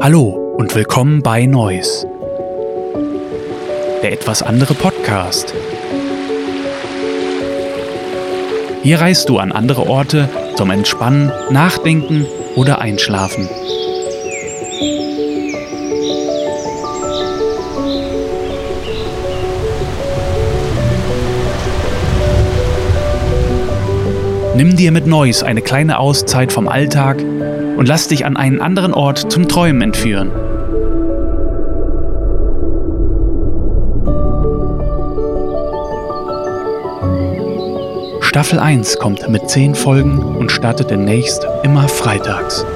[0.00, 2.06] Hallo und willkommen bei Noise.
[4.02, 5.54] Der etwas andere Podcast.
[8.82, 12.26] Hier reist du an andere Orte zum Entspannen, Nachdenken
[12.56, 13.48] oder Einschlafen.
[24.62, 27.24] Nimm dir mit Noise eine kleine Auszeit vom Alltag
[27.78, 30.30] und lass dich an einen anderen Ort zum Träumen entführen.
[38.20, 42.66] Staffel 1 kommt mit 10 Folgen und startet demnächst immer freitags.